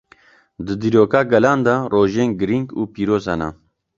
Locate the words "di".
0.65-0.73